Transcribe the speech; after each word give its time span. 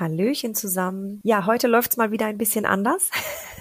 Hallöchen 0.00 0.54
zusammen. 0.54 1.20
Ja, 1.22 1.46
heute 1.46 1.68
läuft's 1.68 1.96
mal 1.96 2.10
wieder 2.10 2.26
ein 2.26 2.38
bisschen 2.38 2.64
anders. 2.64 3.10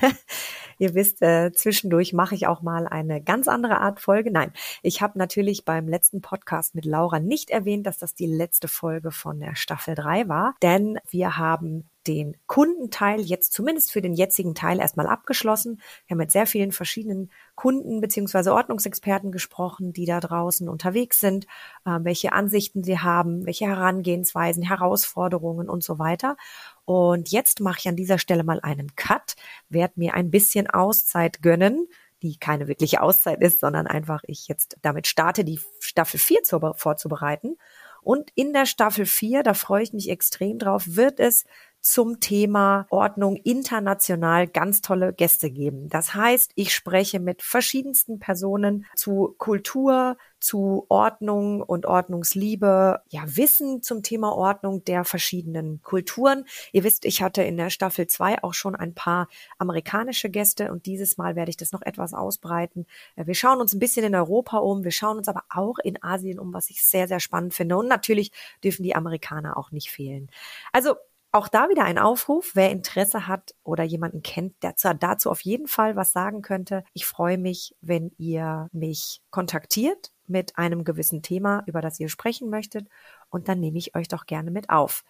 Ihr 0.79 0.95
wisst, 0.95 1.21
äh, 1.21 1.51
zwischendurch 1.51 2.13
mache 2.13 2.35
ich 2.35 2.47
auch 2.47 2.61
mal 2.61 2.87
eine 2.87 3.21
ganz 3.21 3.49
andere 3.49 3.79
Art 3.79 3.99
Folge. 3.99 4.31
Nein, 4.31 4.53
ich 4.81 5.01
habe 5.01 5.19
natürlich 5.19 5.65
beim 5.65 5.89
letzten 5.89 6.21
Podcast 6.21 6.73
mit 6.73 6.85
Laura 6.85 7.19
nicht 7.19 7.49
erwähnt, 7.49 7.85
dass 7.85 7.97
das 7.97 8.15
die 8.15 8.27
letzte 8.27 8.69
Folge 8.69 9.11
von 9.11 9.41
der 9.41 9.55
Staffel 9.55 9.93
3 9.93 10.29
war, 10.29 10.55
denn 10.61 10.97
wir 11.09 11.37
haben 11.37 11.89
den 12.07 12.37
Kundenteil 12.47 13.21
jetzt 13.21 13.53
zumindest 13.53 13.91
für 13.91 14.01
den 14.01 14.13
jetzigen 14.13 14.55
Teil 14.55 14.79
erstmal 14.79 15.07
abgeschlossen. 15.07 15.81
Wir 16.07 16.15
haben 16.15 16.19
mit 16.19 16.31
sehr 16.31 16.47
vielen 16.47 16.71
verschiedenen 16.71 17.29
Kunden 17.55 18.01
beziehungsweise 18.01 18.53
Ordnungsexperten 18.53 19.31
gesprochen, 19.31 19.93
die 19.93 20.05
da 20.05 20.19
draußen 20.19 20.69
unterwegs 20.69 21.19
sind, 21.19 21.45
äh, 21.85 21.99
welche 22.01 22.33
Ansichten 22.33 22.83
sie 22.83 22.99
haben, 22.99 23.45
welche 23.45 23.67
Herangehensweisen, 23.67 24.63
Herausforderungen 24.63 25.69
und 25.69 25.83
so 25.83 25.99
weiter. 25.99 26.37
Und 26.85 27.29
jetzt 27.29 27.59
mache 27.59 27.79
ich 27.79 27.87
an 27.87 27.95
dieser 27.95 28.17
Stelle 28.17 28.43
mal 28.43 28.59
einen 28.61 28.95
Cut, 28.95 29.35
werde 29.69 29.93
mir 29.97 30.13
ein 30.13 30.31
bisschen 30.31 30.69
Auszeit 30.69 31.41
gönnen, 31.41 31.87
die 32.21 32.37
keine 32.37 32.67
wirkliche 32.67 33.01
Auszeit 33.01 33.41
ist, 33.41 33.59
sondern 33.59 33.87
einfach 33.87 34.23
ich 34.27 34.47
jetzt 34.47 34.77
damit 34.81 35.07
starte, 35.07 35.43
die 35.43 35.59
Staffel 35.79 36.19
4 36.19 36.43
zu, 36.43 36.59
vorzubereiten. 36.75 37.57
Und 38.01 38.31
in 38.35 38.53
der 38.53 38.65
Staffel 38.65 39.05
4, 39.05 39.43
da 39.43 39.53
freue 39.53 39.83
ich 39.83 39.93
mich 39.93 40.09
extrem 40.09 40.57
drauf, 40.57 40.83
wird 40.87 41.19
es 41.19 41.45
zum 41.81 42.19
Thema 42.19 42.85
Ordnung 42.89 43.35
international 43.37 44.47
ganz 44.47 44.81
tolle 44.81 45.13
Gäste 45.13 45.49
geben. 45.49 45.89
Das 45.89 46.13
heißt, 46.13 46.51
ich 46.55 46.73
spreche 46.73 47.19
mit 47.19 47.41
verschiedensten 47.41 48.19
Personen 48.19 48.85
zu 48.95 49.35
Kultur, 49.37 50.17
zu 50.39 50.85
Ordnung 50.89 51.61
und 51.61 51.85
Ordnungsliebe, 51.85 53.01
ja, 53.09 53.21
Wissen 53.25 53.81
zum 53.81 54.03
Thema 54.03 54.33
Ordnung 54.33 54.83
der 54.83 55.03
verschiedenen 55.03 55.81
Kulturen. 55.81 56.45
Ihr 56.71 56.83
wisst, 56.83 57.05
ich 57.05 57.21
hatte 57.21 57.43
in 57.43 57.57
der 57.57 57.69
Staffel 57.69 58.07
2 58.07 58.43
auch 58.43 58.53
schon 58.53 58.75
ein 58.75 58.93
paar 58.93 59.27
amerikanische 59.57 60.29
Gäste 60.29 60.71
und 60.71 60.85
dieses 60.85 61.17
Mal 61.17 61.35
werde 61.35 61.49
ich 61.49 61.57
das 61.57 61.71
noch 61.71 61.81
etwas 61.81 62.13
ausbreiten. 62.13 62.85
Äh, 63.15 63.27
wir 63.27 63.35
schauen 63.35 63.59
uns 63.59 63.73
ein 63.73 63.79
bisschen 63.79 64.05
in 64.05 64.15
Europa 64.15 64.57
um, 64.57 64.83
wir 64.83 64.91
schauen 64.91 65.17
uns 65.17 65.27
aber 65.27 65.43
auch 65.49 65.77
in 65.79 66.01
Asien 66.01 66.39
um, 66.39 66.53
was 66.53 66.69
ich 66.69 66.83
sehr, 66.83 67.07
sehr 67.07 67.19
spannend 67.19 67.53
finde. 67.53 67.77
Und 67.77 67.87
natürlich 67.87 68.31
dürfen 68.63 68.83
die 68.83 68.95
Amerikaner 68.95 69.57
auch 69.57 69.71
nicht 69.71 69.91
fehlen. 69.91 70.29
Also 70.71 70.95
auch 71.31 71.47
da 71.47 71.69
wieder 71.69 71.83
ein 71.83 71.97
Aufruf, 71.97 72.51
wer 72.55 72.71
Interesse 72.71 73.27
hat 73.27 73.53
oder 73.63 73.83
jemanden 73.83 74.23
kennt, 74.23 74.55
der 74.63 74.73
dazu 74.95 75.29
auf 75.29 75.41
jeden 75.41 75.67
Fall 75.67 75.95
was 75.95 76.11
sagen 76.11 76.41
könnte. 76.41 76.83
Ich 76.93 77.05
freue 77.05 77.37
mich, 77.37 77.75
wenn 77.81 78.11
ihr 78.17 78.67
mich 78.71 79.21
kontaktiert 79.29 80.11
mit 80.27 80.57
einem 80.57 80.83
gewissen 80.83 81.21
Thema, 81.21 81.63
über 81.65 81.81
das 81.81 81.99
ihr 81.99 82.09
sprechen 82.09 82.49
möchtet. 82.49 82.87
Und 83.29 83.47
dann 83.47 83.59
nehme 83.59 83.77
ich 83.77 83.95
euch 83.95 84.07
doch 84.07 84.25
gerne 84.25 84.51
mit 84.51 84.69
auf. 84.69 85.03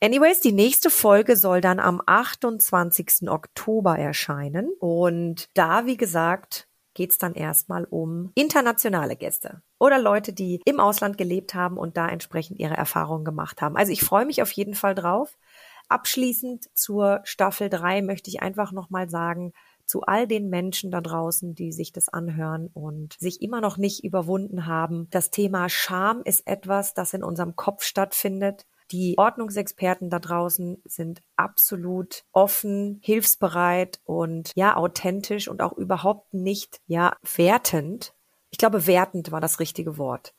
Anyways, 0.00 0.40
die 0.40 0.52
nächste 0.52 0.90
Folge 0.90 1.36
soll 1.36 1.60
dann 1.60 1.80
am 1.80 2.00
28. 2.06 3.28
Oktober 3.28 3.98
erscheinen. 3.98 4.70
Und 4.78 5.48
da, 5.54 5.86
wie 5.86 5.96
gesagt, 5.96 6.68
geht 6.94 7.10
es 7.10 7.18
dann 7.18 7.34
erstmal 7.34 7.84
um 7.84 8.32
internationale 8.34 9.16
Gäste 9.16 9.62
oder 9.78 9.98
Leute, 9.98 10.32
die 10.32 10.60
im 10.64 10.80
Ausland 10.80 11.16
gelebt 11.16 11.54
haben 11.54 11.76
und 11.76 11.96
da 11.96 12.08
entsprechend 12.08 12.58
ihre 12.58 12.76
Erfahrungen 12.76 13.24
gemacht 13.24 13.62
haben. 13.62 13.76
Also 13.76 13.92
ich 13.92 14.02
freue 14.02 14.26
mich 14.26 14.42
auf 14.42 14.50
jeden 14.50 14.74
Fall 14.74 14.96
drauf. 14.96 15.38
Abschließend 15.88 16.68
zur 16.74 17.20
Staffel 17.24 17.70
3 17.70 18.02
möchte 18.02 18.30
ich 18.30 18.42
einfach 18.42 18.72
nochmal 18.72 19.08
sagen, 19.08 19.52
zu 19.86 20.02
all 20.02 20.26
den 20.26 20.50
Menschen 20.50 20.90
da 20.90 21.00
draußen, 21.00 21.54
die 21.54 21.72
sich 21.72 21.92
das 21.92 22.10
anhören 22.10 22.68
und 22.74 23.16
sich 23.18 23.40
immer 23.40 23.60
noch 23.60 23.78
nicht 23.78 24.04
überwunden 24.04 24.66
haben. 24.66 25.08
Das 25.10 25.30
Thema 25.30 25.68
Scham 25.70 26.20
ist 26.24 26.46
etwas, 26.46 26.92
das 26.92 27.14
in 27.14 27.24
unserem 27.24 27.56
Kopf 27.56 27.84
stattfindet. 27.84 28.66
Die 28.90 29.16
Ordnungsexperten 29.18 30.10
da 30.10 30.18
draußen 30.18 30.80
sind 30.84 31.20
absolut 31.36 32.24
offen, 32.32 33.00
hilfsbereit 33.02 34.00
und 34.04 34.52
ja, 34.54 34.76
authentisch 34.76 35.48
und 35.48 35.62
auch 35.62 35.72
überhaupt 35.72 36.32
nicht, 36.34 36.80
ja, 36.86 37.16
wertend. 37.36 38.14
Ich 38.50 38.58
glaube, 38.58 38.86
wertend 38.86 39.30
war 39.30 39.40
das 39.40 39.60
richtige 39.60 39.98
Wort. 39.98 40.34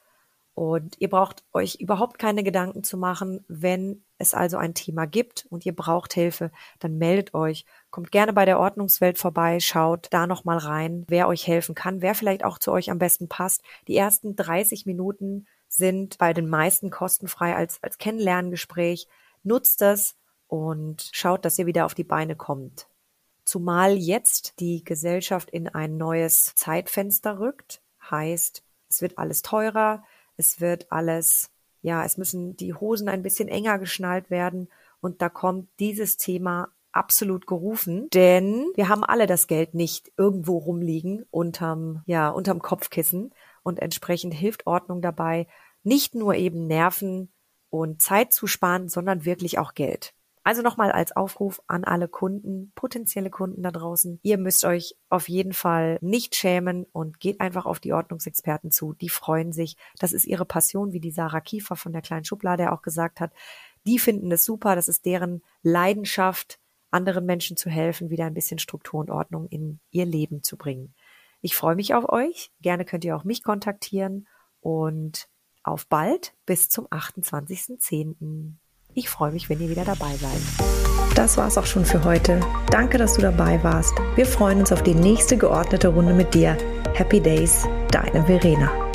Und 0.60 0.98
ihr 1.00 1.10
braucht 1.10 1.46
euch 1.54 1.76
überhaupt 1.76 2.20
keine 2.20 2.44
Gedanken 2.44 2.84
zu 2.84 2.98
machen, 2.98 3.46
wenn 3.48 4.04
es 4.18 4.34
also 4.34 4.58
ein 4.58 4.74
Thema 4.74 5.06
gibt 5.06 5.46
und 5.50 5.66
ihr 5.66 5.74
braucht 5.74 6.12
Hilfe, 6.12 6.52
dann 6.80 6.98
meldet 6.98 7.34
euch. 7.34 7.64
Kommt 7.92 8.12
gerne 8.12 8.34
bei 8.34 8.44
der 8.44 8.60
Ordnungswelt 8.60 9.18
vorbei, 9.18 9.62
schaut 9.62 10.08
da 10.12 10.28
nochmal 10.28 10.58
rein, 10.58 11.06
wer 11.08 11.30
euch 11.30 11.48
helfen 11.48 11.76
kann, 11.76 12.02
wer 12.02 12.14
vielleicht 12.14 12.44
auch 12.44 12.58
zu 12.58 12.74
euch 12.74 12.92
am 12.92 13.00
besten 13.00 13.30
passt. 13.30 13.62
Die 13.88 13.96
ersten 13.96 14.36
30 14.36 14.86
Minuten 14.86 15.48
sind 15.70 16.18
bei 16.18 16.34
den 16.34 16.50
meisten 16.50 16.90
kostenfrei 16.90 17.56
als, 17.56 17.82
als 17.82 17.98
Kennenlerngespräch. 17.98 19.08
Nutzt 19.44 19.82
es 19.82 20.18
und 20.50 21.10
schaut, 21.14 21.46
dass 21.46 21.58
ihr 21.58 21.68
wieder 21.68 21.86
auf 21.86 21.94
die 21.94 22.04
Beine 22.04 22.36
kommt. 22.36 22.90
Zumal 23.46 23.96
jetzt 23.96 24.60
die 24.60 24.84
Gesellschaft 24.84 25.52
in 25.52 25.70
ein 25.70 25.96
neues 25.96 26.54
Zeitfenster 26.56 27.40
rückt, 27.40 27.82
heißt, 28.12 28.62
es 28.90 29.02
wird 29.02 29.18
alles 29.18 29.42
teurer, 29.42 30.04
es 30.40 30.60
wird 30.62 30.92
alles, 30.92 31.52
ja, 31.82 32.04
es 32.04 32.18
müssen 32.18 32.58
die 32.58 32.74
Hosen 32.74 33.10
ein 33.10 33.22
bisschen 33.22 33.50
enger 33.50 33.78
geschnallt 33.78 34.30
werden 34.30 34.70
und 35.02 35.22
da 35.22 35.30
kommt 35.30 35.70
dieses 35.80 36.18
Thema 36.18 36.70
absolut 36.92 37.46
gerufen, 37.46 38.10
denn 38.10 38.66
wir 38.74 38.90
haben 38.90 39.04
alle 39.04 39.28
das 39.28 39.46
Geld 39.46 39.76
nicht 39.76 40.12
irgendwo 40.18 40.58
rumliegen 40.58 41.26
unterm, 41.30 42.02
ja, 42.08 42.30
unterm 42.30 42.62
Kopfkissen, 42.62 43.32
und 43.64 43.80
entsprechend 43.80 44.34
hilft 44.34 44.68
Ordnung 44.68 45.02
dabei, 45.02 45.48
nicht 45.84 46.16
nur 46.16 46.36
eben 46.36 46.68
Nerven 46.68 47.32
und 47.70 48.02
Zeit 48.02 48.34
zu 48.34 48.48
sparen, 48.48 48.90
sondern 48.90 49.26
wirklich 49.26 49.60
auch 49.60 49.74
Geld. 49.74 50.14
Also 50.44 50.62
nochmal 50.62 50.92
als 50.92 51.16
Aufruf 51.16 51.62
an 51.68 51.84
alle 51.84 52.08
Kunden, 52.08 52.72
potenzielle 52.76 53.30
Kunden 53.30 53.62
da 53.62 53.72
draußen. 53.72 54.20
Ihr 54.24 54.38
müsst 54.38 54.64
euch 54.66 54.96
auf 55.10 55.28
jeden 55.28 55.54
Fall 55.54 56.00
nicht 56.02 56.36
schämen 56.36 56.86
und 56.92 57.20
geht 57.20 57.42
einfach 57.42 57.66
auf 57.66 57.80
die 57.80 57.94
Ordnungsexperten 57.94 58.72
zu. 58.72 58.94
Die 58.94 59.10
freuen 59.10 59.52
sich. 59.52 59.76
Das 60.00 60.14
ist 60.14 60.26
ihre 60.26 60.46
Passion, 60.46 60.94
wie 60.94 61.02
die 61.02 61.12
Sarah 61.12 61.42
Kiefer 61.42 61.76
von 61.76 61.92
der 61.92 62.02
kleinen 62.02 62.26
Schublade 62.26 62.72
auch 62.72 62.82
gesagt 62.82 63.20
hat. 63.20 63.34
Die 63.86 64.00
finden 64.00 64.32
es 64.32 64.46
super. 64.46 64.76
Das 64.76 64.88
ist 64.88 65.06
deren 65.06 65.44
Leidenschaft, 65.62 66.60
anderen 66.90 67.26
Menschen 67.26 67.58
zu 67.58 67.70
helfen, 67.70 68.10
wieder 68.10 68.26
ein 68.26 68.34
bisschen 68.34 68.60
Struktur 68.60 69.02
und 69.02 69.12
Ordnung 69.12 69.48
in 69.48 69.80
ihr 69.92 70.06
Leben 70.06 70.42
zu 70.42 70.58
bringen. 70.58 70.96
Ich 71.42 71.56
freue 71.56 71.76
mich 71.76 71.94
auf 71.94 72.10
euch. 72.10 72.52
Gerne 72.62 72.86
könnt 72.86 73.06
ihr 73.06 73.16
auch 73.16 73.24
mich 73.24 73.44
kontaktieren 73.44 74.28
und 74.62 75.30
auf 75.64 75.88
bald 75.88 76.34
bis 76.46 76.70
zum 76.70 76.88
28.10. 76.88 78.56
Ich 79.00 79.08
freue 79.08 79.32
mich, 79.32 79.50
wenn 79.50 79.62
ihr 79.62 79.70
wieder 79.70 79.86
dabei 79.86 80.14
seid. 80.18 80.42
Das 81.16 81.38
war's 81.38 81.58
auch 81.58 81.66
schon 81.66 81.86
für 81.86 82.04
heute. 82.04 82.42
Danke, 82.70 82.98
dass 82.98 83.14
du 83.14 83.22
dabei 83.22 83.64
warst. 83.64 83.94
Wir 84.16 84.26
freuen 84.26 84.60
uns 84.60 84.74
auf 84.74 84.84
die 84.84 84.94
nächste 84.94 85.38
geordnete 85.38 85.88
Runde 85.88 86.14
mit 86.14 86.34
dir. 86.34 86.58
Happy 86.96 87.22
Days, 87.22 87.66
deine 87.92 88.26
Verena. 88.26 88.89